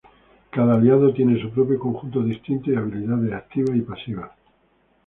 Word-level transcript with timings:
Cada 0.49 0.73
aliado 0.77 1.13
tiene 1.13 1.39
su 1.39 1.51
propio 1.51 1.77
conjunto 1.77 2.23
distinto 2.23 2.71
de 2.71 2.77
habilidades 2.77 3.33
activas 3.33 3.75
y 3.75 3.81
pasivas. 3.81 4.31